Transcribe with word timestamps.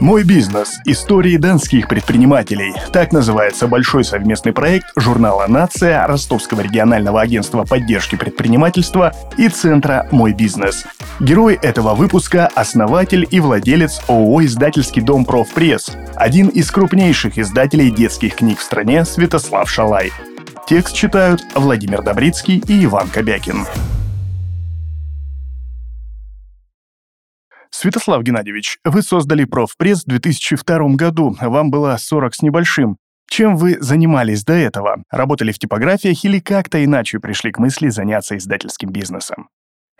Мой 0.00 0.24
бизнес. 0.24 0.78
Истории 0.84 1.38
донских 1.38 1.88
предпринимателей. 1.88 2.74
Так 2.92 3.12
называется 3.12 3.66
большой 3.66 4.04
совместный 4.04 4.52
проект 4.52 4.86
журнала 4.94 5.46
«Нация», 5.48 6.06
Ростовского 6.06 6.60
регионального 6.60 7.22
агентства 7.22 7.64
поддержки 7.64 8.14
предпринимательства 8.14 9.14
и 9.38 9.48
Центра 9.48 10.06
«Мой 10.10 10.34
бизнес». 10.34 10.84
Герой 11.18 11.58
этого 11.62 11.94
выпуска– 11.94 12.46
основатель 12.54 13.26
и 13.30 13.40
владелец 13.40 14.02
ООО 14.06 14.44
«Издательский 14.44 15.00
дом 15.00 15.24
Профпресс», 15.24 15.90
один 16.14 16.48
из 16.48 16.70
крупнейших 16.70 17.38
издателей 17.38 17.90
детских 17.90 18.36
книг 18.36 18.58
в 18.58 18.62
стране 18.62 19.06
Святослав 19.06 19.70
Шалай. 19.70 20.12
Текст 20.68 20.94
читают 20.94 21.42
Владимир 21.54 22.02
Добрицкий 22.02 22.62
и 22.68 22.84
Иван 22.84 23.08
Кобякин. 23.08 23.64
Святослав 27.78 28.22
Геннадьевич, 28.22 28.78
вы 28.84 29.02
создали 29.02 29.44
профпресс 29.44 30.04
в 30.04 30.06
2002 30.06 30.94
году, 30.94 31.36
вам 31.38 31.70
было 31.70 31.94
40 31.98 32.34
с 32.34 32.40
небольшим. 32.40 32.96
Чем 33.28 33.54
вы 33.58 33.76
занимались 33.78 34.44
до 34.44 34.54
этого? 34.54 35.02
Работали 35.10 35.52
в 35.52 35.58
типографиях 35.58 36.24
или 36.24 36.38
как-то 36.38 36.82
иначе 36.82 37.20
пришли 37.20 37.52
к 37.52 37.58
мысли 37.58 37.90
заняться 37.90 38.38
издательским 38.38 38.88
бизнесом? 38.88 39.50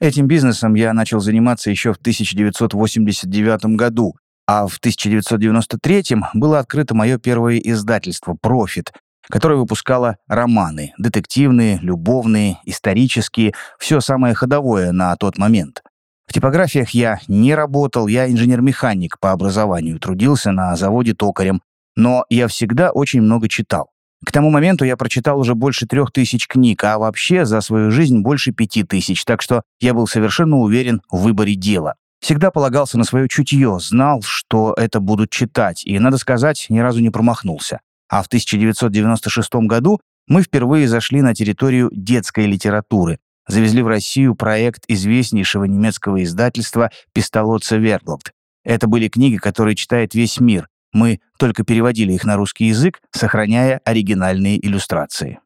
Этим 0.00 0.26
бизнесом 0.26 0.72
я 0.72 0.94
начал 0.94 1.20
заниматься 1.20 1.70
еще 1.70 1.92
в 1.92 1.98
1989 1.98 3.76
году, 3.76 4.14
а 4.46 4.66
в 4.66 4.78
1993 4.78 6.16
было 6.32 6.60
открыто 6.60 6.94
мое 6.94 7.18
первое 7.18 7.58
издательство 7.58 8.38
«Профит», 8.40 8.90
которое 9.28 9.56
выпускало 9.56 10.16
романы, 10.28 10.94
детективные, 10.96 11.78
любовные, 11.82 12.56
исторические, 12.64 13.52
все 13.78 14.00
самое 14.00 14.32
ходовое 14.32 14.92
на 14.92 15.14
тот 15.16 15.36
момент. 15.36 15.82
В 16.26 16.32
типографиях 16.32 16.90
я 16.90 17.20
не 17.28 17.54
работал, 17.54 18.06
я 18.08 18.30
инженер-механик 18.30 19.18
по 19.20 19.32
образованию, 19.32 19.98
трудился 20.00 20.52
на 20.52 20.76
заводе 20.76 21.14
токарем, 21.14 21.62
но 21.94 22.24
я 22.28 22.48
всегда 22.48 22.90
очень 22.90 23.22
много 23.22 23.48
читал. 23.48 23.90
К 24.24 24.32
тому 24.32 24.50
моменту 24.50 24.84
я 24.84 24.96
прочитал 24.96 25.38
уже 25.38 25.54
больше 25.54 25.86
трех 25.86 26.10
тысяч 26.10 26.48
книг, 26.48 26.82
а 26.84 26.98
вообще 26.98 27.44
за 27.44 27.60
свою 27.60 27.90
жизнь 27.90 28.20
больше 28.20 28.52
пяти 28.52 28.82
тысяч, 28.82 29.24
так 29.24 29.42
что 29.42 29.62
я 29.80 29.94
был 29.94 30.06
совершенно 30.06 30.58
уверен 30.58 31.00
в 31.10 31.22
выборе 31.22 31.54
дела. 31.54 31.94
Всегда 32.20 32.50
полагался 32.50 32.98
на 32.98 33.04
свое 33.04 33.28
чутье, 33.28 33.78
знал, 33.80 34.22
что 34.22 34.74
это 34.76 35.00
будут 35.00 35.30
читать, 35.30 35.84
и, 35.84 35.98
надо 35.98 36.18
сказать, 36.18 36.66
ни 36.70 36.78
разу 36.78 37.00
не 37.00 37.10
промахнулся. 37.10 37.80
А 38.08 38.22
в 38.22 38.26
1996 38.26 39.54
году 39.66 40.00
мы 40.26 40.42
впервые 40.42 40.88
зашли 40.88 41.22
на 41.22 41.34
территорию 41.34 41.90
детской 41.92 42.46
литературы, 42.46 43.18
завезли 43.46 43.82
в 43.82 43.88
Россию 43.88 44.34
проект 44.34 44.84
известнейшего 44.88 45.64
немецкого 45.64 46.22
издательства 46.22 46.90
«Пистолотца 47.12 47.76
Вердлот». 47.76 48.32
Это 48.64 48.88
были 48.88 49.08
книги, 49.08 49.36
которые 49.36 49.76
читает 49.76 50.14
весь 50.14 50.40
мир. 50.40 50.68
Мы 50.92 51.20
только 51.38 51.62
переводили 51.64 52.12
их 52.12 52.24
на 52.24 52.36
русский 52.36 52.66
язык, 52.66 53.00
сохраняя 53.10 53.80
оригинальные 53.84 54.64
иллюстрации. 54.64 55.40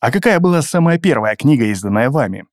А 0.00 0.10
какая 0.10 0.38
была 0.40 0.62
самая 0.62 0.98
первая 0.98 1.36
книга, 1.36 1.64
изданная 1.66 2.10
вами? 2.10 2.44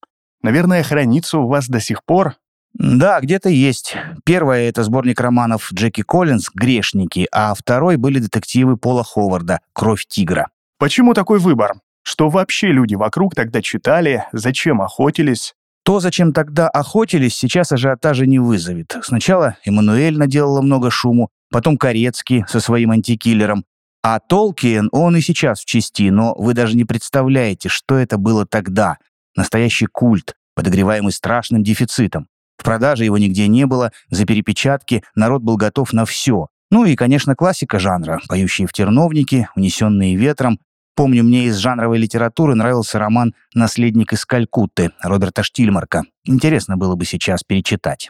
Наверное, 0.41 0.83
хранится 0.83 1.39
у 1.39 1.47
вас 1.47 1.67
до 1.67 1.79
сих 1.79 2.03
пор? 2.03 2.35
Да, 2.73 3.19
где-то 3.19 3.49
есть. 3.49 3.95
Первая— 4.23 4.69
это 4.69 4.83
сборник 4.83 5.19
романов 5.19 5.73
Джеки 5.73 6.01
Коллинз 6.01 6.49
«Грешники», 6.53 7.27
а 7.31 7.53
второй 7.53 7.97
были 7.97 8.19
детективы 8.19 8.77
Пола 8.77 9.03
Ховарда 9.03 9.59
«Кровь 9.73 10.05
тигра». 10.07 10.49
Почему 10.77 11.13
такой 11.13 11.39
выбор? 11.39 11.73
Что 12.09 12.29
вообще 12.29 12.69
люди 12.69 12.95
вокруг 12.95 13.35
тогда 13.35 13.61
читали, 13.61 14.25
зачем 14.31 14.81
охотились? 14.81 15.53
То, 15.85 15.99
зачем 15.99 16.33
тогда 16.33 16.67
охотились, 16.67 17.35
сейчас 17.35 17.71
ажиотажа 17.71 18.25
не 18.25 18.39
вызовет. 18.39 18.97
Сначала 19.03 19.57
Эммануэль 19.63 20.17
наделала 20.17 20.61
много 20.63 20.89
шуму, 20.89 21.29
потом 21.51 21.77
Корецкий 21.77 22.45
со 22.47 22.61
своим 22.61 22.89
антикиллером. 22.89 23.63
А 24.01 24.19
Толкиен, 24.19 24.89
он 24.91 25.17
и 25.17 25.21
сейчас 25.21 25.59
в 25.59 25.65
части, 25.65 26.09
но 26.09 26.33
вы 26.33 26.55
даже 26.55 26.75
не 26.75 26.83
представляете, 26.83 27.69
что 27.69 27.95
это 27.95 28.17
было 28.17 28.47
тогда. 28.47 28.97
Настоящий 29.35 29.85
культ, 29.85 30.33
подогреваемый 30.55 31.11
страшным 31.11 31.61
дефицитом. 31.61 32.25
В 32.57 32.63
продаже 32.63 33.05
его 33.05 33.19
нигде 33.19 33.47
не 33.47 33.67
было, 33.67 33.91
за 34.09 34.25
перепечатки 34.25 35.03
народ 35.13 35.43
был 35.43 35.57
готов 35.57 35.93
на 35.93 36.05
все. 36.05 36.47
Ну 36.71 36.85
и, 36.85 36.95
конечно, 36.95 37.35
классика 37.35 37.77
жанра, 37.77 38.19
поющие 38.27 38.65
в 38.65 38.73
терновнике, 38.73 39.49
унесенные 39.55 40.15
ветром, 40.15 40.59
Помню, 40.99 41.23
мне 41.23 41.45
из 41.45 41.55
жанровой 41.55 41.97
литературы 41.97 42.55
нравился 42.55 42.99
роман 42.99 43.33
«Наследник 43.53 44.11
из 44.11 44.25
Калькутты» 44.25 44.91
Роберта 45.01 45.43
Штильмарка. 45.43 46.03
Интересно 46.25 46.75
было 46.75 46.95
бы 46.95 47.05
сейчас 47.05 47.41
перечитать. 47.41 48.09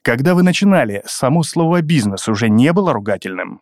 Когда 0.00 0.34
вы 0.34 0.42
начинали, 0.42 1.02
само 1.04 1.42
слово 1.42 1.82
«бизнес» 1.82 2.28
уже 2.28 2.48
не 2.48 2.72
было 2.72 2.94
ругательным? 2.94 3.60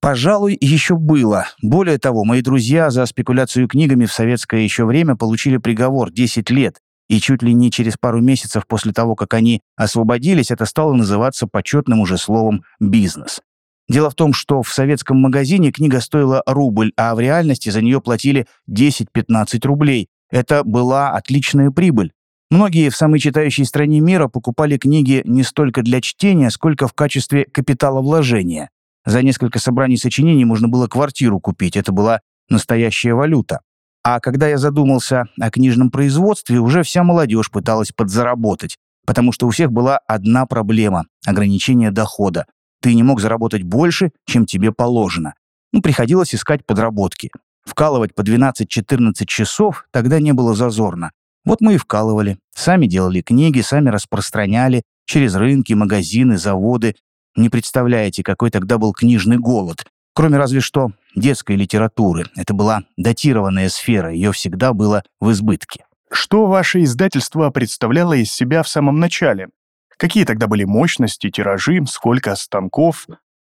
Пожалуй, 0.00 0.56
еще 0.58 0.96
было. 0.96 1.48
Более 1.60 1.98
того, 1.98 2.24
мои 2.24 2.40
друзья 2.40 2.88
за 2.88 3.04
спекуляцию 3.04 3.68
книгами 3.68 4.06
в 4.06 4.12
советское 4.14 4.64
еще 4.64 4.86
время 4.86 5.14
получили 5.14 5.58
приговор 5.58 6.10
10 6.10 6.48
лет, 6.48 6.78
и 7.10 7.20
чуть 7.20 7.42
ли 7.42 7.52
не 7.52 7.70
через 7.70 7.98
пару 7.98 8.22
месяцев 8.22 8.66
после 8.66 8.94
того, 8.94 9.16
как 9.16 9.34
они 9.34 9.60
освободились, 9.76 10.50
это 10.50 10.64
стало 10.64 10.94
называться 10.94 11.46
почетным 11.46 12.00
уже 12.00 12.16
словом 12.16 12.64
«бизнес». 12.80 13.42
Дело 13.88 14.10
в 14.10 14.14
том, 14.14 14.34
что 14.34 14.62
в 14.62 14.72
советском 14.72 15.18
магазине 15.18 15.72
книга 15.72 16.00
стоила 16.00 16.42
рубль, 16.46 16.92
а 16.96 17.14
в 17.14 17.20
реальности 17.20 17.70
за 17.70 17.80
нее 17.80 18.00
платили 18.00 18.46
10-15 18.70 19.66
рублей. 19.66 20.08
Это 20.30 20.62
была 20.62 21.12
отличная 21.12 21.70
прибыль. 21.70 22.12
Многие 22.50 22.90
в 22.90 22.96
самой 22.96 23.18
читающей 23.18 23.64
стране 23.64 24.00
мира 24.00 24.28
покупали 24.28 24.76
книги 24.76 25.22
не 25.24 25.42
столько 25.42 25.82
для 25.82 26.00
чтения, 26.00 26.50
сколько 26.50 26.86
в 26.86 26.92
качестве 26.92 27.44
капитала 27.44 28.00
вложения. 28.00 28.70
За 29.04 29.22
несколько 29.22 29.58
собраний 29.58 29.96
сочинений 29.96 30.44
можно 30.44 30.68
было 30.68 30.86
квартиру 30.86 31.40
купить, 31.40 31.76
это 31.76 31.92
была 31.92 32.20
настоящая 32.50 33.14
валюта. 33.14 33.60
А 34.02 34.20
когда 34.20 34.48
я 34.48 34.58
задумался 34.58 35.26
о 35.40 35.50
книжном 35.50 35.90
производстве, 35.90 36.58
уже 36.58 36.82
вся 36.82 37.02
молодежь 37.02 37.50
пыталась 37.50 37.92
подзаработать, 37.92 38.76
потому 39.06 39.32
что 39.32 39.46
у 39.46 39.50
всех 39.50 39.72
была 39.72 39.98
одна 40.06 40.46
проблема– 40.46 41.06
ограничение 41.26 41.90
дохода. 41.90 42.46
Ты 42.80 42.94
не 42.94 43.02
мог 43.02 43.20
заработать 43.20 43.62
больше, 43.62 44.12
чем 44.26 44.46
тебе 44.46 44.72
положено. 44.72 45.34
Ну, 45.72 45.82
приходилось 45.82 46.34
искать 46.34 46.64
подработки. 46.64 47.30
Вкалывать 47.64 48.14
по 48.14 48.22
12-14 48.22 49.26
часов 49.26 49.86
тогда 49.90 50.20
не 50.20 50.32
было 50.32 50.54
зазорно. 50.54 51.12
Вот 51.44 51.60
мы 51.60 51.74
и 51.74 51.78
вкалывали. 51.78 52.38
Сами 52.54 52.86
делали 52.86 53.20
книги, 53.20 53.60
сами 53.60 53.90
распространяли 53.90 54.82
через 55.06 55.34
рынки, 55.34 55.72
магазины, 55.72 56.38
заводы. 56.38 56.96
Не 57.36 57.48
представляете, 57.48 58.22
какой 58.22 58.50
тогда 58.50 58.78
был 58.78 58.92
книжный 58.92 59.38
голод. 59.38 59.84
Кроме 60.14 60.38
разве 60.38 60.60
что 60.60 60.90
детской 61.14 61.56
литературы. 61.56 62.26
Это 62.36 62.54
была 62.54 62.82
датированная 62.96 63.68
сфера, 63.68 64.12
ее 64.12 64.32
всегда 64.32 64.72
было 64.72 65.02
в 65.20 65.30
избытке. 65.30 65.84
Что 66.10 66.46
ваше 66.46 66.82
издательство 66.82 67.50
представляло 67.50 68.14
из 68.14 68.32
себя 68.32 68.62
в 68.62 68.68
самом 68.68 68.98
начале? 68.98 69.48
Какие 69.98 70.24
тогда 70.24 70.46
были 70.46 70.62
мощности, 70.62 71.28
тиражи, 71.28 71.84
сколько 71.86 72.34
станков? 72.36 73.06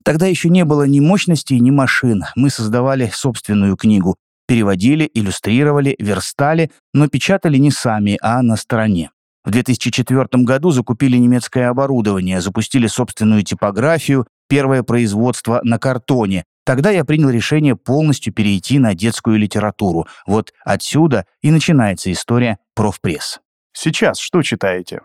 Тогда 0.05 0.27
еще 0.27 0.51
не 0.51 0.65
было 0.65 0.87
ни 0.87 1.01
мощностей, 1.01 1.59
ни 1.59 1.71
машин. 1.71 2.25
Мы 2.37 2.51
создавали 2.51 3.11
собственную 3.13 3.77
книгу. 3.77 4.17
Переводили, 4.47 5.11
иллюстрировали, 5.15 5.97
верстали, 5.99 6.71
но 6.93 7.09
печатали 7.09 7.57
не 7.57 7.71
сами, 7.71 8.19
а 8.21 8.43
на 8.43 8.57
стороне. 8.57 9.11
В 9.43 9.51
2004 9.51 10.27
году 10.45 10.71
закупили 10.71 11.17
немецкое 11.17 11.71
оборудование, 11.71 12.43
запустили 12.43 12.89
собственную 12.89 13.43
типографию, 13.43 14.27
первое 14.47 14.83
производство 14.83 15.61
на 15.65 15.79
картоне. 15.79 16.45
Тогда 16.67 16.91
я 16.91 17.07
принял 17.07 17.31
решение 17.31 17.75
полностью 17.75 18.35
перейти 18.35 18.79
на 18.79 18.95
детскую 18.95 19.39
литературу. 19.39 20.07
Вот 20.27 20.53
отсюда 20.63 21.25
и 21.41 21.51
начинается 21.51 22.13
история 22.13 22.59
профпресс. 22.75 23.41
Сейчас 23.73 24.19
что 24.19 24.43
читаете? 24.43 25.01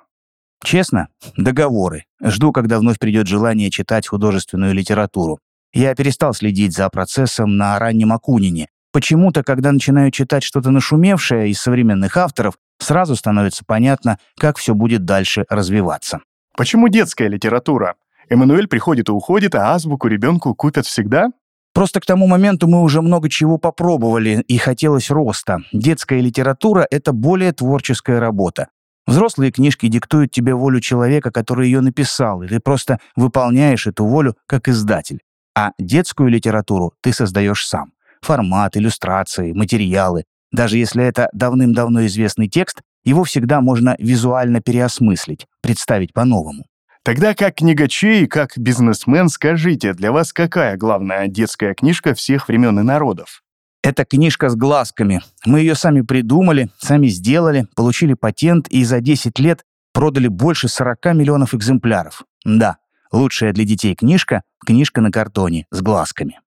Честно, 0.63 1.07
договоры. 1.38 2.06
Жду, 2.21 2.51
когда 2.51 2.79
вновь 2.79 3.00
придет 3.00 3.27
желание 3.27 3.71
читать 3.71 4.07
художественную 4.07 4.73
литературу. 4.73 5.39
Я 5.73 5.94
перестал 5.95 6.33
следить 6.33 6.75
за 6.75 6.89
процессом 6.89 7.57
на 7.57 7.77
раннем 7.79 8.11
Акунине. 8.11 8.67
Почему-то, 8.91 9.44
когда 9.44 9.71
начинаю 9.71 10.09
читать 10.11 10.44
что-то 10.44 10.71
нашумевшее 10.71 11.50
из 11.50 11.59
современных 11.59 12.17
авторов, 12.17 12.56
сразу 12.79 13.15
становится 13.15 13.63
понятно, 13.65 14.17
как 14.38 14.57
все 14.57 14.73
будет 14.73 15.06
дальше 15.06 15.45
развиваться. 15.47 16.21
Почему 16.57 16.88
детская 16.88 17.27
литература? 17.27 17.95
Эммануэль 18.29 18.67
приходит 18.67 19.09
и 19.09 19.11
уходит, 19.11 19.56
а 19.56 19.73
азбуку 19.73 20.07
ребенку 20.07 20.56
купят 20.56 20.85
всегда? 20.88 21.27
Просто 21.73 22.00
к 22.00 22.06
тому 22.06 22.27
моменту 22.27 22.67
мы 22.67 22.81
уже 22.81 23.01
много 23.01 23.29
чего 23.29 23.57
попробовали, 23.59 24.44
и 24.47 24.57
хотелось 24.57 25.11
роста. 25.11 25.59
Детская 25.71 26.19
литература— 26.19 26.85
это 26.91 27.13
более 27.13 27.53
творческая 27.53 28.19
работа. 28.19 28.69
Взрослые 29.09 29.51
книжки 29.51 29.88
диктуют 29.88 30.31
тебе 30.31 30.53
волю 30.53 30.79
человека, 30.81 31.31
который 31.31 31.65
ее 31.65 31.81
написал, 31.81 32.44
и 32.44 32.47
ты 32.47 32.59
просто 32.59 33.00
выполняешь 33.15 33.88
эту 33.88 34.06
волю 34.06 34.35
как 34.45 34.67
издатель. 34.67 35.21
А 35.57 35.71
детскую 35.79 36.29
литературу 36.29 36.94
ты 37.01 37.11
создаешь 37.11 37.65
сам. 37.65 37.91
Формат, 38.21 38.77
иллюстрации, 38.77 39.51
материалы. 39.51 40.25
Даже 40.51 40.77
если 40.77 41.03
это 41.03 41.27
давным-давно 41.33 42.06
известный 42.06 42.47
текст, 42.47 42.81
его 43.03 43.23
всегда 43.23 43.61
можно 43.61 43.95
визуально 43.97 44.61
переосмыслить, 44.61 45.47
представить 45.63 46.13
по-новому. 46.13 46.65
Тогда 47.03 47.33
как 47.33 47.56
книгачей, 47.56 48.27
как 48.27 48.57
бизнесмен, 48.57 49.29
скажите, 49.29 49.94
для 49.94 50.11
вас 50.11 50.33
какая 50.33 50.77
главная 50.77 51.27
детская 51.27 51.73
книжка 51.73 52.13
всех 52.13 52.47
времен 52.47 52.79
и 52.79 52.83
народов? 52.83 53.41
Это 53.81 54.04
книжка 54.04 54.50
с 54.50 54.56
глазками. 54.56 55.22
Мы 55.46 55.62
ее 55.62 55.74
сами 55.74 56.02
придумали, 56.02 56.70
сами 56.80 57.08
сделали, 57.08 57.68
получили 57.76 58.14
патент 58.14 58.68
и 58.68 58.84
за 58.84 59.00
10 59.00 59.40
лет 59.40 59.64
продали 59.94 60.28
больше 60.28 60.68
40 60.68 61.06
миллионов 61.16 61.54
экземпляров. 61.54 62.24
Да, 62.44 62.78
лучшая 63.12 63.54
для 63.54 63.64
детей 63.64 63.96
книжка— 63.96 64.44
книжка 64.66 65.02
на 65.02 65.12
картоне 65.12 65.66
с 65.72 65.81
глазками. 65.81 66.40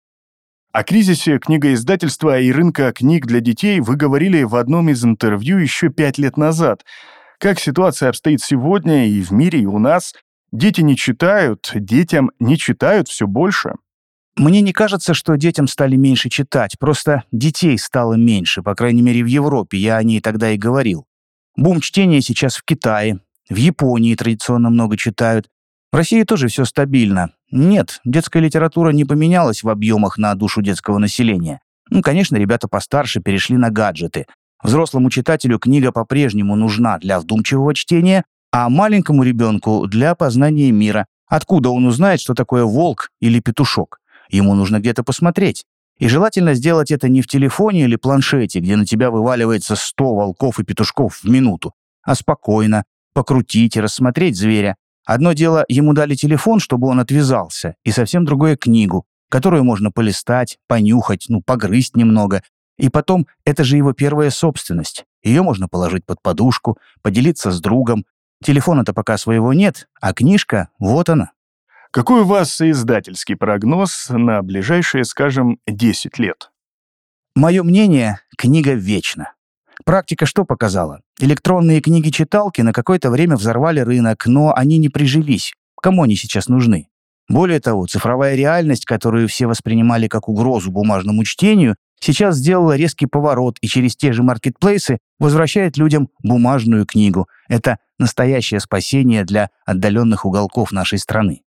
О 0.72 0.84
кризисе 0.84 1.38
книгоиздательства 1.38 2.38
и 2.38 2.52
рынка 2.52 2.92
книг 2.92 3.26
для 3.26 3.40
детей 3.40 3.80
вы 3.80 3.96
говорили 3.96 4.42
в 4.42 4.56
одном 4.56 4.88
из 4.88 5.04
интервью 5.04 5.58
еще 5.58 5.88
пять 5.90 6.18
лет 6.18 6.36
назад. 6.36 6.84
Как 7.38 7.60
ситуация 7.60 8.08
обстоит 8.08 8.42
сегодня 8.42 9.08
и 9.08 9.22
в 9.22 9.32
мире, 9.32 9.60
и 9.60 9.66
у 9.66 9.78
нас? 9.78 10.14
Дети 10.50 10.80
не 10.80 10.96
читают, 10.96 11.70
детям 11.74 12.30
не 12.38 12.56
читают 12.56 13.08
все 13.08 13.26
больше. 13.26 13.74
Мне 14.36 14.62
не 14.62 14.72
кажется, 14.72 15.12
что 15.12 15.36
детям 15.36 15.66
стали 15.68 15.96
меньше 15.96 16.30
читать, 16.30 16.78
просто 16.78 17.24
детей 17.32 17.76
стало 17.78 18.14
меньше, 18.14 18.62
по 18.62 18.74
крайней 18.74 19.02
мере 19.02 19.22
в 19.22 19.26
Европе, 19.26 19.76
я 19.76 19.96
о 19.96 20.02
ней 20.02 20.20
тогда 20.20 20.50
и 20.50 20.56
говорил. 20.56 21.04
Бум 21.54 21.80
чтения 21.80 22.22
сейчас 22.22 22.56
в 22.56 22.64
Китае, 22.64 23.20
в 23.50 23.56
Японии 23.56 24.14
традиционно 24.14 24.70
много 24.70 24.96
читают, 24.96 25.48
в 25.92 25.96
России 25.96 26.22
тоже 26.22 26.48
все 26.48 26.64
стабильно. 26.64 27.32
Нет, 27.50 28.00
детская 28.06 28.40
литература 28.40 28.90
не 28.90 29.04
поменялась 29.04 29.62
в 29.62 29.68
объемах 29.68 30.16
на 30.16 30.34
душу 30.34 30.62
детского 30.62 30.96
населения. 30.96 31.60
Ну, 31.90 32.00
конечно, 32.00 32.36
ребята 32.36 32.66
постарше 32.66 33.20
перешли 33.20 33.58
на 33.58 33.68
гаджеты. 33.68 34.24
Взрослому 34.62 35.10
читателю 35.10 35.58
книга 35.58 35.92
по-прежнему 35.92 36.56
нужна 36.56 36.98
для 36.98 37.20
вдумчивого 37.20 37.74
чтения, 37.74 38.24
а 38.50 38.70
маленькому 38.70 39.22
ребенку 39.22 39.86
для 39.86 40.14
познания 40.14 40.70
мира. 40.70 41.04
Откуда 41.26 41.68
он 41.68 41.84
узнает, 41.84 42.22
что 42.22 42.32
такое 42.32 42.64
волк 42.64 43.10
или 43.20 43.40
петушок? 43.40 43.98
Ему 44.28 44.54
нужно 44.54 44.80
где-то 44.80 45.02
посмотреть. 45.02 45.64
И 45.98 46.08
желательно 46.08 46.54
сделать 46.54 46.90
это 46.90 47.08
не 47.08 47.22
в 47.22 47.26
телефоне 47.26 47.84
или 47.84 47.96
планшете, 47.96 48.60
где 48.60 48.76
на 48.76 48.86
тебя 48.86 49.10
вываливается 49.10 49.76
100 49.76 50.14
волков 50.14 50.58
и 50.58 50.64
петушков 50.64 51.16
в 51.22 51.28
минуту, 51.28 51.74
а 52.02 52.14
спокойно 52.14 52.84
покрутить 53.12 53.76
и 53.76 53.80
рассмотреть 53.80 54.36
зверя, 54.36 54.76
Одно 55.04 55.32
дело, 55.32 55.64
ему 55.68 55.94
дали 55.94 56.14
телефон, 56.14 56.60
чтобы 56.60 56.88
он 56.88 57.00
отвязался, 57.00 57.74
и 57.84 57.90
совсем 57.90 58.24
другое— 58.24 58.56
книгу, 58.60 59.04
которую 59.28 59.64
можно 59.64 59.90
полистать, 59.90 60.58
понюхать, 60.68 61.26
ну, 61.28 61.42
погрызть 61.42 61.96
немного. 61.96 62.42
И 62.78 62.88
потом, 62.88 63.26
это 63.44 63.64
же 63.64 63.76
его 63.76 63.92
первая 63.92 64.30
собственность. 64.30 65.04
Ее 65.22 65.42
можно 65.42 65.68
положить 65.68 66.06
под 66.06 66.22
подушку, 66.22 66.78
поделиться 67.02 67.50
с 67.50 67.60
другом. 67.60 68.04
Телефона-то 68.44 68.92
пока 68.92 69.18
своего 69.18 69.52
нет, 69.52 69.88
а 70.00 70.12
книжка— 70.14 70.68
вот 70.78 71.08
она. 71.08 71.32
Какой 71.92 72.22
у 72.22 72.24
вас 72.24 72.58
издательский 72.62 73.36
прогноз 73.36 74.06
на 74.08 74.40
ближайшие, 74.40 75.04
скажем, 75.04 75.58
10 75.66 76.18
лет? 76.18 76.50
Мое 77.36 77.62
мнение— 77.62 78.18
книга 78.38 78.72
вечна. 78.72 79.34
Практика 79.84 80.24
что 80.24 80.46
показала? 80.46 81.02
Электронные 81.20 81.82
книги-читалки 81.82 82.62
на 82.62 82.72
какое-то 82.72 83.10
время 83.10 83.36
взорвали 83.36 83.80
рынок, 83.80 84.24
но 84.24 84.54
они 84.54 84.78
не 84.78 84.88
прижились. 84.88 85.52
Кому 85.82 86.04
они 86.04 86.16
сейчас 86.16 86.48
нужны? 86.48 86.88
Более 87.28 87.60
того, 87.60 87.84
цифровая 87.84 88.36
реальность, 88.36 88.86
которую 88.86 89.28
все 89.28 89.46
воспринимали 89.46 90.08
как 90.08 90.30
угрозу 90.30 90.70
бумажному 90.70 91.24
чтению, 91.24 91.76
сейчас 92.00 92.36
сделала 92.36 92.74
резкий 92.74 93.04
поворот 93.04 93.58
и 93.60 93.66
через 93.66 93.96
те 93.96 94.14
же 94.14 94.22
маркетплейсы 94.22 94.96
возвращает 95.18 95.76
людям 95.76 96.08
бумажную 96.22 96.86
книгу. 96.86 97.28
Это 97.50 97.76
настоящее 97.98 98.60
спасение 98.60 99.26
для 99.26 99.50
отдаленных 99.66 100.24
уголков 100.24 100.72
нашей 100.72 100.98
страны. 100.98 101.42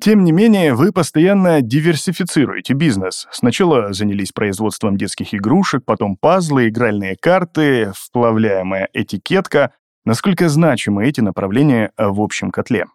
Тем 0.00 0.24
не 0.24 0.32
менее, 0.32 0.74
вы 0.74 0.90
постоянно 0.90 1.62
диверсифицируете 1.62 2.74
бизнес. 2.74 3.28
Сначала 3.30 3.92
занялись 3.92 4.32
производством 4.32 4.96
детских 4.96 5.34
игрушек, 5.34 5.84
потом 5.84 6.16
пазлы, 6.16 6.68
игральные 6.68 7.16
карты, 7.20 7.92
вплавляемая 7.94 8.88
этикетка. 8.92 9.72
Насколько 10.04 10.48
значимы 10.48 11.06
эти 11.06 11.20
направления 11.20 11.92
в 11.96 12.20
общем 12.20 12.50
котле? 12.50 12.86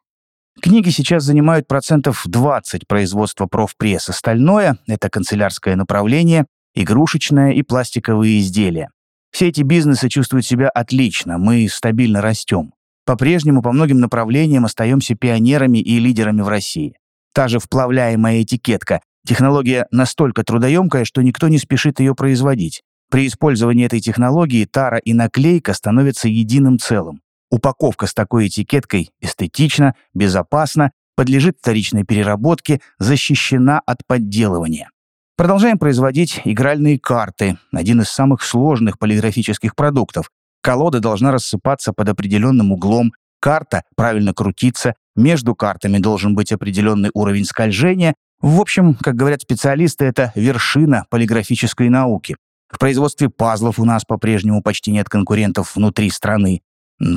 Книги 0.62 0.90
сейчас 0.90 1.24
занимают 1.24 1.68
процентов 1.68 2.24
20 2.25 2.86
производства 2.86 3.45
профпресс. 3.45 4.10
Остальное— 4.10 4.78
это 4.88 5.10
канцелярское 5.10 5.78
направление, 5.78 6.48
игрушечное 6.75 7.54
и 7.54 7.62
пластиковые 7.63 8.40
изделия. 8.40 8.90
Все 9.31 9.48
эти 9.48 9.62
бизнесы 9.62 10.10
чувствуют 10.10 10.45
себя 10.45 10.69
отлично, 10.69 11.38
мы 11.38 11.68
стабильно 11.69 12.22
растем. 12.22 12.74
По-прежнему 13.10 13.64
по 13.64 13.72
многим 13.72 14.00
направлениям 14.02 14.66
остаемся 14.66 15.16
пионерами 15.16 15.80
и 15.80 15.98
лидерами 15.98 16.44
в 16.44 16.48
России. 16.48 16.94
Та 17.34 17.48
же 17.48 17.58
вплавляемая 17.58 18.44
этикетка. 18.44 19.02
Технология 19.28 19.88
настолько 19.90 20.44
трудоемкая, 20.44 21.06
что 21.06 21.24
никто 21.24 21.48
не 21.48 21.58
спешит 21.58 22.00
ее 22.00 22.14
производить. 22.14 22.84
При 23.10 23.26
использовании 23.26 23.88
этой 23.88 24.00
технологии 24.00 24.64
тара 24.66 25.00
и 25.00 25.14
наклейка 25.14 25.74
становятся 25.74 26.28
единым 26.28 26.78
целым. 26.78 27.22
Упаковка 27.50 28.06
с 28.06 28.14
такой 28.14 28.46
этикеткой 28.46 29.10
эстетична, 29.22 29.96
безопасна, 30.14 30.92
подлежит 31.16 31.58
вторичной 31.60 32.04
переработке, 32.04 32.80
защищена 33.00 33.82
от 33.88 34.06
подделывания. 34.06 34.92
Продолжаем 35.36 35.80
производить 35.80 36.42
игральные 36.46 37.00
карты, 37.00 37.58
один 37.72 38.02
из 38.02 38.10
самых 38.10 38.44
сложных 38.44 39.00
полиграфических 39.00 39.76
продуктов, 39.76 40.30
Колода 40.62 41.00
должна 41.00 41.32
рассыпаться 41.32 41.94
под 41.94 42.10
определенным 42.10 42.72
углом, 42.72 43.14
карта 43.40 43.84
правильно 43.96 44.34
крутиться, 44.34 44.96
между 45.16 45.56
картами 45.56 45.98
должен 45.98 46.36
быть 46.36 46.52
определенный 46.52 47.12
уровень 47.14 47.46
скольжения. 47.46 48.16
В 48.42 48.60
общем, 48.62 48.96
как 48.96 49.16
говорят 49.16 49.42
специалисты, 49.42 50.06
это 50.06 50.32
вершина 50.36 51.06
полиграфической 51.10 51.90
науки. 51.90 52.38
В 52.70 52.78
производстве 52.78 53.30
пазлов 53.30 53.80
у 53.80 53.86
нас 53.86 54.06
по-прежнему 54.06 54.62
почти 54.62 54.92
нет 54.92 55.10
конкурентов 55.10 55.76
внутри 55.76 56.10
страны. 56.10 56.62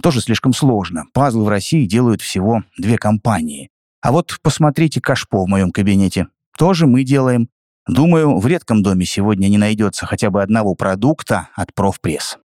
Тоже 0.03 0.21
слишком 0.21 0.53
сложно. 0.53 1.05
Пазлы 1.13 1.45
в 1.45 1.49
России 1.49 1.87
делают 1.87 2.23
всего 2.23 2.63
две 2.79 2.97
компании. 2.97 3.69
А 4.01 4.13
вот 4.13 4.39
посмотрите 4.43 5.01
кашпо 5.01 5.45
в 5.45 5.49
моем 5.49 5.71
кабинете. 5.71 6.29
Тоже 6.57 6.87
мы 6.87 7.05
делаем. 7.05 7.49
Думаю, 7.87 8.39
в 8.39 8.47
редком 8.47 8.83
доме 8.83 9.05
сегодня 9.05 9.49
не 9.49 9.59
найдется 9.59 10.07
хотя 10.07 10.31
бы 10.31 10.43
одного 10.43 10.75
продукта 10.75 11.49
от 11.55 11.75
профпресс. 11.75 12.39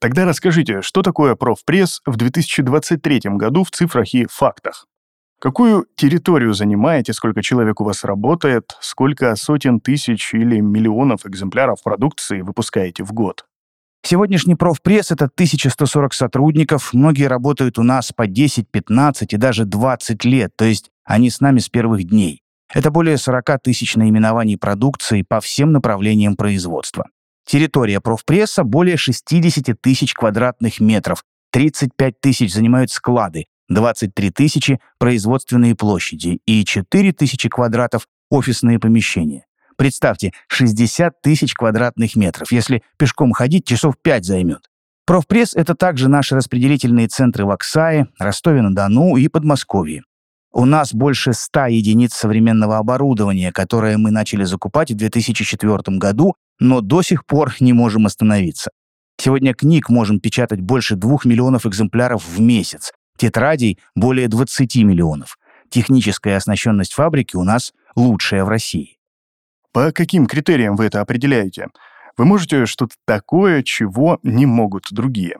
Тогда 0.00 0.24
расскажите, 0.26 0.82
что 0.82 1.02
такое 1.02 1.34
профпресс 1.36 2.00
в 2.04 2.16
2023 2.16 3.20
году 3.36 3.64
в 3.64 3.70
цифрах 3.70 4.12
и 4.14 4.26
фактах? 4.30 4.86
Какую 5.38 5.86
территорию 5.96 6.54
занимаете, 6.54 7.12
сколько 7.12 7.42
человек 7.42 7.80
у 7.80 7.84
вас 7.84 8.04
работает, 8.04 8.76
сколько 8.80 9.34
сотен 9.36 9.80
тысяч 9.80 10.32
или 10.32 10.60
миллионов 10.60 11.26
экземпляров 11.26 11.82
продукции 11.82 12.40
выпускаете 12.40 13.04
в 13.04 13.12
год? 13.12 13.44
Сегодняшний 14.02 14.54
профпресс— 14.54 15.10
это 15.12 15.24
1140 15.26 16.14
сотрудников, 16.14 16.94
многие 16.94 17.26
работают 17.26 17.78
у 17.78 17.82
нас 17.82 18.12
по 18.12 18.26
10, 18.26 18.70
15 18.70 19.32
и 19.32 19.36
даже 19.36 19.64
20 19.64 20.24
лет, 20.24 20.52
то 20.56 20.64
есть 20.64 20.90
они 21.04 21.28
с 21.28 21.40
нами 21.40 21.58
с 21.58 21.68
первых 21.68 22.04
дней. 22.04 22.42
Это 22.72 22.90
более 22.90 23.16
40 23.16 23.62
тысяч 23.62 23.96
наименований 23.96 24.56
продукции 24.56 25.22
по 25.22 25.40
всем 25.40 25.72
направлениям 25.72 26.36
производства. 26.36 27.08
Территория 27.46 28.00
профпресса 28.00 28.64
более 28.64 28.96
60 28.96 29.80
тысяч 29.80 30.14
квадратных 30.14 30.80
метров, 30.80 31.22
35 31.52 32.20
тысяч 32.20 32.52
занимают 32.52 32.90
склады, 32.90 33.44
23 33.68 34.30
тысячи– 34.30 34.80
производственные 34.98 35.76
площади 35.76 36.40
и 36.44 36.64
4 36.64 37.12
тысячи 37.12 37.48
квадратов– 37.48 38.08
офисные 38.30 38.80
помещения. 38.80 39.46
Представьте, 39.76 40.32
60 40.48 41.22
тысяч 41.22 41.54
квадратных 41.54 42.16
метров. 42.16 42.50
Если 42.50 42.82
пешком 42.96 43.32
ходить, 43.32 43.64
часов 43.64 43.94
5 44.02 44.24
займет. 44.24 44.68
Профпресс– 45.06 45.54
это 45.54 45.76
также 45.76 46.08
наши 46.08 46.34
распределительные 46.34 47.06
центры 47.06 47.44
в 47.44 47.50
Оксае, 47.50 48.08
Ростове-на-Дону 48.18 49.16
и 49.16 49.28
Подмосковье. 49.28 50.02
У 50.52 50.64
нас 50.64 50.92
больше 50.92 51.32
100 51.32 51.66
единиц 51.66 52.12
современного 52.14 52.78
оборудования, 52.78 53.52
которое 53.52 53.98
мы 53.98 54.10
начали 54.10 54.42
закупать 54.42 54.90
в 54.90 54.96
2004 54.96 55.98
году 55.98 56.34
но 56.58 56.80
до 56.80 57.02
сих 57.02 57.26
пор 57.26 57.54
не 57.60 57.72
можем 57.72 58.06
остановиться. 58.06 58.70
Сегодня 59.18 59.54
книг 59.54 59.88
можем 59.88 60.20
печатать 60.20 60.60
больше 60.60 60.94
двух 60.94 61.24
миллионов 61.24 61.66
экземпляров 61.66 62.26
в 62.26 62.40
месяц, 62.40 62.92
тетрадей 63.16 63.78
более 63.94 64.28
20 64.28 64.76
миллионов. 64.76 65.36
Техническая 65.70 66.36
оснащенность 66.36 66.92
фабрики 66.92 67.36
у 67.36 67.42
нас 67.42 67.72
лучшая 67.96 68.44
в 68.44 68.48
России. 68.48 68.98
По 69.72 69.92
каким 69.92 70.26
критериям 70.26 70.76
вы 70.76 70.86
это 70.86 71.00
определяете? 71.00 71.68
Вы 72.16 72.24
можете 72.24 72.66
что-то 72.66 72.94
такое, 73.06 73.62
чего 73.62 74.18
не 74.22 74.46
могут 74.46 74.84
другие? 74.90 75.36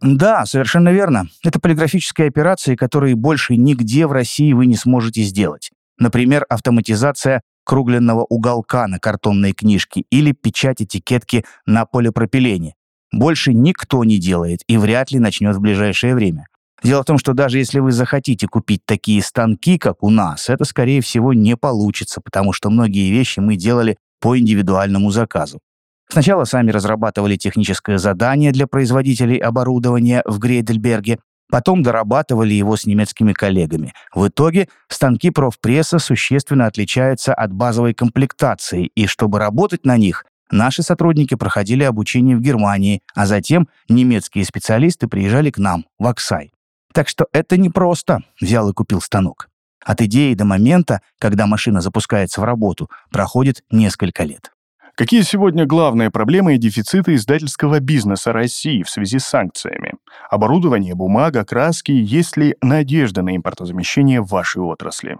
Да, 0.00 0.46
совершенно 0.46 0.90
верно. 0.90 1.28
Это 1.44 1.60
полиграфические 1.60 2.28
операции, 2.28 2.74
которые 2.74 3.14
больше 3.14 3.56
нигде 3.56 4.06
в 4.06 4.12
России 4.12 4.52
вы 4.52 4.66
не 4.66 4.76
сможете 4.76 5.22
сделать. 5.22 5.70
Например, 5.98 6.44
автоматизация 6.48 7.42
кругленного 7.64 8.24
уголка 8.28 8.86
на 8.86 8.98
картонной 8.98 9.52
книжке 9.52 10.04
или 10.10 10.32
печать 10.32 10.82
этикетки 10.82 11.44
на 11.66 11.86
полипропилене. 11.86 12.74
Больше 13.12 13.52
никто 13.52 14.04
не 14.04 14.18
делает 14.18 14.60
и 14.66 14.76
вряд 14.78 15.10
ли 15.10 15.18
начнет 15.18 15.56
в 15.56 15.60
ближайшее 15.60 16.14
время. 16.14 16.46
Дело 16.82 17.02
в 17.02 17.04
том, 17.06 17.18
что 17.18 17.32
даже 17.32 17.58
если 17.58 17.78
вы 17.78 17.92
захотите 17.92 18.48
купить 18.48 18.84
такие 18.84 19.22
станки, 19.22 19.78
как 19.78 20.02
у 20.02 20.10
нас, 20.10 20.48
это, 20.48 20.64
скорее 20.64 21.00
всего, 21.00 21.32
не 21.32 21.56
получится, 21.56 22.20
потому 22.20 22.52
что 22.52 22.70
многие 22.70 23.10
вещи 23.10 23.38
мы 23.38 23.56
делали 23.56 23.96
по 24.20 24.36
индивидуальному 24.36 25.10
заказу. 25.10 25.60
Сначала 26.08 26.44
сами 26.44 26.70
разрабатывали 26.70 27.36
техническое 27.36 27.98
задание 27.98 28.52
для 28.52 28.66
производителей 28.66 29.38
оборудования 29.38 30.22
в 30.26 30.38
Грейдельберге, 30.38 31.18
потом 31.52 31.82
дорабатывали 31.82 32.54
его 32.54 32.76
с 32.78 32.86
немецкими 32.86 33.34
коллегами. 33.34 33.92
В 34.14 34.26
итоге 34.26 34.68
станки 34.88 35.28
профпресса 35.28 35.98
существенно 35.98 36.64
отличаются 36.64 37.34
от 37.34 37.52
базовой 37.52 37.92
комплектации, 37.92 38.86
и 38.86 39.06
чтобы 39.06 39.38
работать 39.38 39.84
на 39.84 39.98
них, 39.98 40.24
наши 40.50 40.82
сотрудники 40.82 41.34
проходили 41.34 41.84
обучение 41.84 42.38
в 42.38 42.40
Германии, 42.40 43.02
а 43.14 43.26
затем 43.26 43.68
немецкие 43.90 44.46
специалисты 44.46 45.08
приезжали 45.08 45.50
к 45.50 45.58
нам, 45.58 45.84
в 45.98 46.06
Оксай. 46.06 46.52
Так 46.94 47.06
что 47.06 47.26
это 47.34 47.58
не 47.58 47.68
просто 47.68 48.20
взял 48.40 48.70
и 48.70 48.72
купил 48.72 49.02
станок. 49.02 49.50
От 49.84 50.00
идеи 50.00 50.32
до 50.32 50.46
момента, 50.46 51.02
когда 51.18 51.46
машина 51.46 51.82
запускается 51.82 52.40
в 52.40 52.44
работу, 52.44 52.88
проходит 53.10 53.62
несколько 53.70 54.24
лет. 54.24 54.52
Какие 54.94 55.22
сегодня 55.22 55.64
главные 55.64 56.10
проблемы 56.10 56.54
и 56.54 56.58
дефициты 56.58 57.14
издательского 57.14 57.80
бизнеса 57.80 58.30
России 58.30 58.82
в 58.82 58.90
связи 58.90 59.18
с 59.18 59.24
санкциями? 59.24 59.94
Оборудование, 60.30 60.94
бумага, 60.94 61.46
краски, 61.46 61.92
есть 61.92 62.36
ли 62.36 62.56
надежда 62.60 63.22
на 63.22 63.34
импортозамещение 63.34 64.20
в 64.20 64.28
вашей 64.28 64.60
отрасли? 64.60 65.16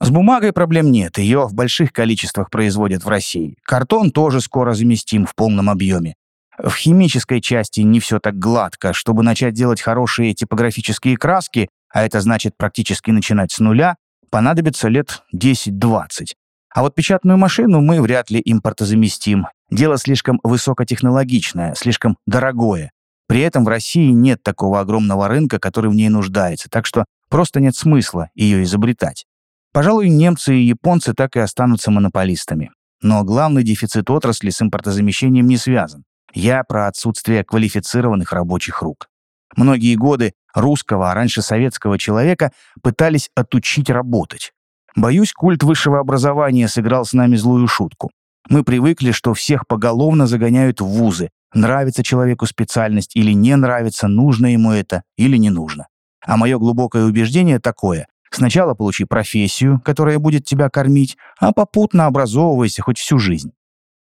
С 0.00 0.10
бумагой 0.10 0.52
проблем 0.52 0.90
нет, 0.90 1.18
ее 1.18 1.46
в 1.46 1.54
больших 1.54 1.92
количествах 1.92 2.50
производят 2.50 3.04
в 3.04 3.08
России. 3.08 3.54
Картон 3.62 4.10
тоже 4.10 4.40
скоро 4.40 4.74
заместим 4.74 5.24
в 5.24 5.36
полном 5.36 5.70
объеме. 5.70 6.16
В 6.58 6.74
химической 6.74 7.40
части 7.40 7.80
не 7.80 8.00
все 8.00 8.18
так 8.18 8.36
гладко. 8.36 8.92
Чтобы 8.92 9.22
начать 9.22 9.54
делать 9.54 9.80
хорошие 9.80 10.34
типографические 10.34 11.16
краски, 11.16 11.68
а 11.88 12.02
это 12.02 12.20
значит 12.20 12.56
практически 12.56 13.12
начинать 13.12 13.52
с 13.52 13.60
нуля, 13.60 13.94
понадобится 14.30 14.88
лет 14.88 15.22
10-20. 15.32 16.32
А 16.74 16.82
вот 16.82 16.94
печатную 16.94 17.36
машину 17.38 17.80
мы 17.80 18.00
вряд 18.00 18.30
ли 18.30 18.40
импортозаместим. 18.44 19.46
Дело 19.70 19.98
слишком 19.98 20.40
высокотехнологичное, 20.42 21.74
слишком 21.74 22.16
дорогое. 22.26 22.92
При 23.28 23.40
этом 23.40 23.64
в 23.64 23.68
России 23.68 24.10
нет 24.10 24.42
такого 24.42 24.80
огромного 24.80 25.28
рынка, 25.28 25.58
который 25.58 25.90
в 25.90 25.94
ней 25.94 26.08
нуждается, 26.08 26.68
так 26.68 26.86
что 26.86 27.04
просто 27.28 27.60
нет 27.60 27.76
смысла 27.76 28.28
ее 28.34 28.62
изобретать. 28.62 29.26
Пожалуй, 29.72 30.08
немцы 30.08 30.54
и 30.54 30.64
японцы 30.64 31.14
так 31.14 31.36
и 31.36 31.40
останутся 31.40 31.90
монополистами. 31.90 32.70
Но 33.00 33.24
главный 33.24 33.62
дефицит 33.62 34.10
отрасли 34.10 34.50
с 34.50 34.60
импортозамещением 34.60 35.46
не 35.46 35.56
связан. 35.56 36.04
Я 36.34 36.62
про 36.64 36.86
отсутствие 36.88 37.44
квалифицированных 37.44 38.32
рабочих 38.32 38.82
рук. 38.82 39.08
Многие 39.56 39.96
годы 39.96 40.32
русского, 40.54 41.10
а 41.10 41.14
раньше 41.14 41.42
советского 41.42 41.98
человека 41.98 42.52
пытались 42.82 43.30
отучить 43.34 43.90
работать. 43.90 44.52
Боюсь, 44.94 45.32
культ 45.32 45.62
высшего 45.62 46.00
образования 46.00 46.68
сыграл 46.68 47.04
с 47.04 47.12
нами 47.12 47.36
злую 47.36 47.66
шутку. 47.66 48.10
Мы 48.48 48.64
привыкли, 48.64 49.12
что 49.12 49.34
всех 49.34 49.66
поголовно 49.66 50.26
загоняют 50.26 50.80
в 50.80 50.86
вузы. 50.86 51.30
Нравится 51.54 52.02
человеку 52.02 52.46
специальность 52.46 53.14
или 53.14 53.32
не 53.32 53.56
нравится, 53.56 54.08
нужно 54.08 54.52
ему 54.52 54.72
это 54.72 55.02
или 55.16 55.36
не 55.36 55.50
нужно. 55.50 55.86
А 56.24 56.36
мое 56.36 56.58
глубокое 56.58 57.04
убеждение 57.04 57.58
такое. 57.58 58.06
Сначала 58.30 58.74
получи 58.74 59.04
профессию, 59.04 59.80
которая 59.84 60.18
будет 60.18 60.44
тебя 60.44 60.70
кормить, 60.70 61.16
а 61.38 61.52
попутно 61.52 62.06
образовывайся 62.06 62.82
хоть 62.82 62.98
всю 62.98 63.18
жизнь. 63.18 63.52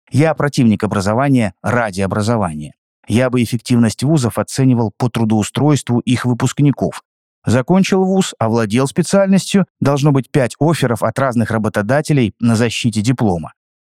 Я 0.10 0.34
противник 0.34 0.84
образования 0.84 1.54
ради 1.62 2.02
образования. 2.02 2.74
Я 3.08 3.30
бы 3.30 3.44
эффективность 3.44 4.04
вузов 4.04 4.38
оценивал 4.38 4.94
по 4.98 5.10
трудоустройству 5.10 6.00
их 6.00 6.26
выпускников. 6.26 7.02
Закончил 7.46 8.04
вуз, 8.04 8.36
овладел 8.38 8.88
специальностью, 8.88 9.66
должно 9.80 10.12
быть 10.12 10.30
пять 10.30 10.56
офферов 10.60 11.02
от 11.04 11.18
разных 11.18 11.52
работодателей 11.52 12.34
на 12.40 12.56
защите 12.56 13.02
диплома. 13.02 13.54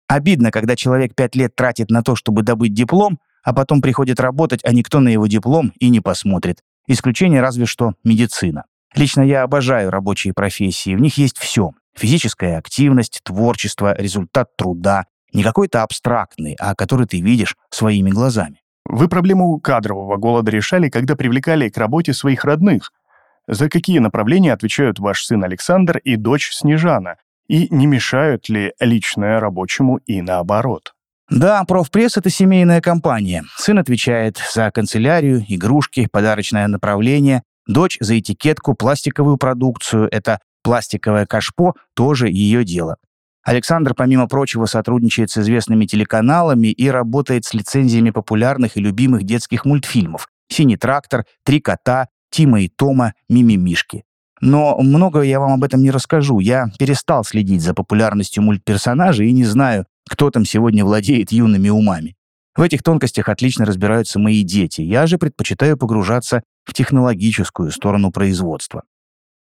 Обидно, 0.08 0.50
когда 0.50 0.76
человек 0.76 1.14
пять 1.14 1.34
лет 1.36 1.54
тратит 1.54 1.90
на 1.90 2.02
то, 2.02 2.16
чтобы 2.16 2.42
добыть 2.42 2.74
диплом, 2.74 3.18
а 3.42 3.52
потом 3.52 3.80
приходит 3.80 4.18
работать, 4.20 4.60
а 4.64 4.72
никто 4.72 5.00
на 5.00 5.08
его 5.08 5.26
диплом 5.26 5.72
и 5.78 5.88
не 5.88 6.00
посмотрит. 6.00 6.60
Исключение 6.88 7.40
разве 7.40 7.66
что 7.66 7.94
медицина. 8.04 8.64
Лично 8.94 9.22
я 9.22 9.42
обожаю 9.42 9.90
рабочие 9.90 10.32
профессии, 10.32 10.94
в 10.94 11.00
них 11.00 11.18
есть 11.18 11.38
все. 11.38 11.72
Физическая 11.96 12.58
активность, 12.58 13.20
творчество, 13.24 13.94
результат 13.96 14.56
труда, 14.56 15.06
не 15.32 15.42
какой-то 15.42 15.82
абстрактный, 15.82 16.56
а 16.58 16.74
который 16.74 17.06
ты 17.06 17.20
видишь 17.20 17.56
своими 17.70 18.10
глазами. 18.10 18.60
Вы 18.84 19.08
проблему 19.08 19.58
кадрового 19.60 20.16
голода 20.16 20.50
решали, 20.50 20.88
когда 20.88 21.16
привлекали 21.16 21.68
к 21.68 21.76
работе 21.76 22.12
своих 22.12 22.44
родных. 22.44 22.92
За 23.48 23.68
какие 23.68 23.98
направления 24.00 24.52
отвечают 24.52 24.98
ваш 24.98 25.24
сын 25.24 25.44
Александр 25.44 25.98
и 25.98 26.16
дочь 26.16 26.50
Снежана? 26.52 27.16
И 27.48 27.68
не 27.70 27.86
мешают 27.86 28.48
ли 28.48 28.72
личное 28.80 29.38
рабочему 29.38 29.98
и 29.98 30.20
наоборот? 30.20 30.94
Да, 31.30 31.64
профпресс— 31.64 32.16
это 32.18 32.30
семейная 32.30 32.80
компания. 32.80 33.44
Сын 33.56 33.78
отвечает 33.78 34.38
за 34.52 34.70
канцелярию, 34.70 35.44
игрушки, 35.46 36.08
подарочное 36.10 36.66
направление. 36.68 37.42
Дочь 37.66 37.98
за 38.00 38.18
этикетку, 38.18 38.74
пластиковую 38.74 39.36
продукцию. 39.36 40.08
Это 40.12 40.40
пластиковое 40.62 41.26
кашпо, 41.26 41.74
тоже 41.94 42.28
ее 42.28 42.64
дело. 42.64 42.96
Александр, 43.44 43.94
помимо 43.94 44.26
прочего, 44.26 44.66
сотрудничает 44.66 45.30
с 45.30 45.38
известными 45.38 45.86
телеканалами 45.86 46.68
и 46.68 46.88
работает 46.88 47.44
с 47.44 47.54
лицензиями 47.54 48.10
популярных 48.10 48.76
и 48.76 48.80
любимых 48.80 49.22
детских 49.22 49.64
мультфильмов 49.64 50.28
«Синий 50.48 50.76
трактор», 50.76 51.24
«Три 51.44 51.60
кота», 51.60 52.08
«Тима 52.30 52.62
и 52.62 52.68
Тома», 52.68 53.14
«Мимимишки». 53.28 54.04
Но 54.40 54.78
много 54.78 55.22
я 55.22 55.40
вам 55.40 55.52
об 55.52 55.64
этом 55.64 55.82
не 55.82 55.90
расскажу. 55.90 56.40
Я 56.40 56.70
перестал 56.78 57.24
следить 57.24 57.62
за 57.62 57.72
популярностью 57.74 58.42
мультперсонажей 58.42 59.28
и 59.28 59.32
не 59.32 59.44
знаю, 59.44 59.86
кто 60.08 60.30
там 60.30 60.44
сегодня 60.44 60.84
владеет 60.84 61.32
юными 61.32 61.68
умами. 61.68 62.16
В 62.54 62.62
этих 62.62 62.82
тонкостях 62.82 63.28
отлично 63.28 63.64
разбираются 63.64 64.18
мои 64.18 64.42
дети. 64.42 64.80
Я 64.80 65.06
же 65.06 65.18
предпочитаю 65.18 65.76
погружаться 65.76 66.42
в 66.64 66.72
технологическую 66.72 67.70
сторону 67.70 68.10
производства. 68.10 68.82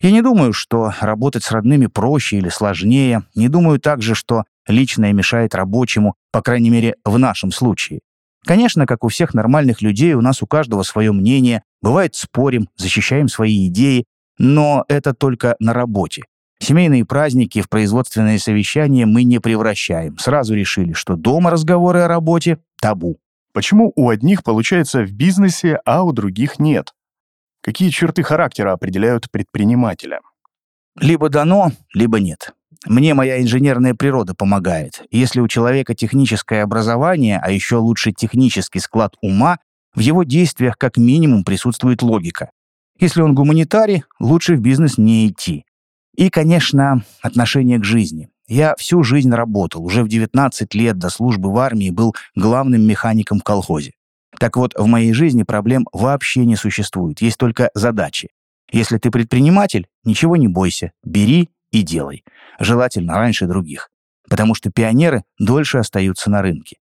Я 0.00 0.10
не 0.10 0.22
думаю, 0.22 0.52
что 0.52 0.92
работать 1.00 1.44
с 1.44 1.50
родными 1.50 1.86
проще 1.86 2.38
или 2.38 2.48
сложнее. 2.48 3.22
Не 3.34 3.48
думаю 3.48 3.80
также, 3.80 4.14
что 4.14 4.44
личное 4.66 5.12
мешает 5.12 5.54
рабочему, 5.54 6.14
по 6.32 6.42
крайней 6.42 6.70
мере, 6.70 6.96
в 7.04 7.18
нашем 7.18 7.50
случае. 7.50 8.00
Конечно, 8.46 8.86
как 8.86 9.02
у 9.02 9.08
всех 9.08 9.34
нормальных 9.34 9.82
людей, 9.82 10.14
у 10.14 10.20
нас 10.20 10.40
у 10.40 10.46
каждого 10.46 10.84
свое 10.84 11.10
мнение. 11.10 11.64
Бывает, 11.82 12.14
спорим, 12.14 12.68
защищаем 12.76 13.26
свои 13.28 13.66
идеи, 13.66 14.04
но 14.38 14.84
это 14.88 15.14
только 15.14 15.56
на 15.58 15.72
работе. 15.72 16.22
Семейные 16.60 17.04
праздники 17.04 17.60
в 17.60 17.68
производственные 17.68 18.38
совещания 18.38 19.04
мы 19.04 19.24
не 19.24 19.40
превращаем. 19.40 20.16
Сразу 20.18 20.54
решили, 20.54 20.92
что 20.92 21.16
дома 21.16 21.50
разговоры 21.50 22.00
о 22.00 22.08
работе– 22.08 22.58
табу. 22.80 23.18
Почему 23.52 23.92
у 23.96 24.10
одних 24.10 24.44
получается 24.44 25.02
в 25.02 25.12
бизнесе, 25.12 25.80
а 25.84 26.04
у 26.04 26.12
других 26.12 26.60
нет? 26.60 26.94
Какие 27.62 27.90
черты 27.90 28.22
характера 28.22 28.72
определяют 28.72 29.28
предпринимателя? 29.28 30.20
Либо 30.98 31.28
дано, 31.28 31.72
либо 31.92 32.20
нет. 32.20 32.54
Мне 32.86 33.14
моя 33.14 33.42
инженерная 33.42 33.94
природа 33.94 34.34
помогает. 34.34 35.02
Если 35.10 35.40
у 35.40 35.48
человека 35.48 35.94
техническое 35.94 36.62
образование, 36.62 37.40
а 37.42 37.50
еще 37.50 37.76
лучше 37.76 38.12
технический 38.12 38.78
склад 38.78 39.16
ума, 39.20 39.58
в 39.94 40.00
его 40.00 40.22
действиях 40.22 40.78
как 40.78 40.96
минимум 40.96 41.42
присутствует 41.42 42.02
логика. 42.02 42.50
Если 42.98 43.20
он 43.22 43.34
гуманитарий, 43.34 44.04
лучше 44.20 44.56
в 44.56 44.60
бизнес 44.60 44.98
не 44.98 45.28
идти. 45.28 45.64
И, 46.16 46.30
конечно, 46.30 47.02
отношение 47.22 47.78
к 47.78 47.84
жизни. 47.84 48.28
Я 48.48 48.74
всю 48.78 49.02
жизнь 49.02 49.32
работал, 49.32 49.84
уже 49.84 50.04
в 50.04 50.08
19 50.08 50.72
лет 50.74 50.96
до 50.98 51.10
службы 51.10 51.52
в 51.52 51.58
армии 51.58 51.90
был 51.90 52.14
главным 52.36 52.82
механиком 52.82 53.40
в 53.40 53.42
колхозе. 53.42 53.92
Так 54.38 54.56
вот, 54.56 54.74
в 54.76 54.86
моей 54.86 55.12
жизни 55.12 55.42
проблем 55.42 55.86
вообще 55.92 56.44
не 56.44 56.54
существует, 56.54 57.20
есть 57.20 57.38
только 57.38 57.70
задачи. 57.74 58.28
Если 58.70 58.98
ты 58.98 59.10
предприниматель, 59.10 59.86
ничего 60.04 60.36
не 60.36 60.48
бойся, 60.48 60.92
бери 61.04 61.50
и 61.76 61.82
делай. 61.82 62.24
Желательно 62.58 63.14
раньше 63.14 63.46
других. 63.46 63.90
Потому 64.28 64.54
что 64.54 64.70
пионеры 64.70 65.24
дольше 65.38 65.78
остаются 65.78 66.30
на 66.30 66.40
рынке. 66.42 66.76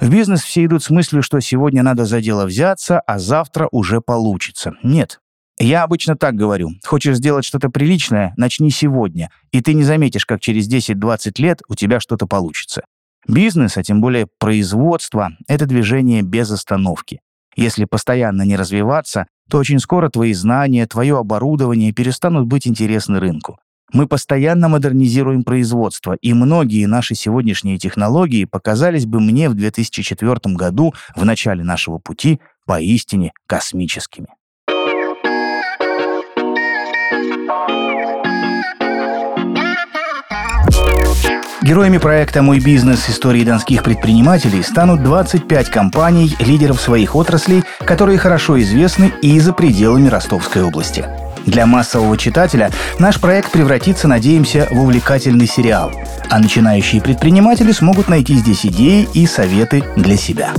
В 0.00 0.10
бизнес 0.10 0.42
все 0.42 0.64
идут 0.64 0.82
с 0.82 0.90
мыслью, 0.90 1.22
что 1.22 1.40
сегодня 1.40 1.82
надо 1.82 2.06
за 2.06 2.20
дело 2.20 2.46
взяться, 2.46 3.00
а 3.00 3.18
завтра 3.18 3.68
уже 3.72 4.00
получится. 4.00 4.72
Нет. 4.82 5.20
Я 5.60 5.82
обычно 5.82 6.16
так 6.16 6.34
говорю. 6.34 6.70
Хочешь 6.84 7.16
сделать 7.16 7.44
что-то 7.44 7.68
приличное, 7.68 8.32
начни 8.36 8.70
сегодня, 8.70 9.30
и 9.50 9.60
ты 9.60 9.74
не 9.74 9.82
заметишь, 9.82 10.24
как 10.24 10.40
через 10.40 10.72
10-20 10.72 11.42
лет 11.42 11.60
у 11.68 11.74
тебя 11.74 11.98
что-то 12.00 12.26
получится. 12.26 12.82
Бизнес, 13.26 13.76
а 13.76 13.82
тем 13.82 14.00
более 14.00 14.28
производство— 14.38 15.32
это 15.48 15.66
движение 15.66 16.22
без 16.22 16.50
остановки. 16.50 17.20
Если 17.56 17.84
постоянно 17.84 18.42
не 18.42 18.56
развиваться, 18.56 19.26
то 19.50 19.58
очень 19.58 19.80
скоро 19.80 20.08
твои 20.08 20.32
знания, 20.32 20.86
твое 20.86 21.18
оборудование 21.18 21.92
перестанут 21.92 22.46
быть 22.46 22.68
интересны 22.68 23.18
рынку. 23.18 23.58
Мы 23.92 24.06
постоянно 24.06 24.68
модернизируем 24.68 25.44
производство, 25.44 26.12
и 26.20 26.34
многие 26.34 26.84
наши 26.84 27.14
сегодняшние 27.14 27.78
технологии 27.78 28.44
показались 28.44 29.06
бы 29.06 29.18
мне 29.18 29.48
в 29.48 29.54
2004 29.54 30.54
году, 30.54 30.92
в 31.16 31.24
начале 31.24 31.64
нашего 31.64 31.98
пути, 31.98 32.38
поистине 32.66 33.32
космическими. 33.46 34.28
Героями 41.62 41.98
проекта 41.98 42.42
«Мой 42.42 42.60
бизнес. 42.60 43.10
Истории 43.10 43.44
донских 43.44 43.82
предпринимателей» 43.82 44.62
станут 44.62 45.02
25 45.02 45.68
компаний, 45.70 46.34
лидеров 46.40 46.80
своих 46.80 47.14
отраслей, 47.14 47.62
которые 47.80 48.16
хорошо 48.16 48.58
известны 48.60 49.12
и 49.22 49.38
за 49.38 49.52
пределами 49.52 50.08
Ростовской 50.08 50.62
области. 50.62 51.27
Для 51.46 51.66
массового 51.66 52.16
читателя 52.16 52.70
наш 52.98 53.20
проект 53.20 53.50
превратится, 53.52 54.08
надеемся, 54.08 54.68
в 54.70 54.80
увлекательный 54.80 55.46
сериал. 55.46 55.92
А 56.30 56.38
начинающие 56.38 57.00
предприниматели 57.00 57.72
смогут 57.72 58.08
найти 58.08 58.34
здесь 58.34 58.66
идеи 58.66 59.08
и 59.14 59.26
советы 59.26 59.84
для 59.96 60.16
себя. 60.16 60.52